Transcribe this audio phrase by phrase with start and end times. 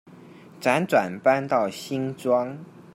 [0.59, 2.57] 輾轉搬到新莊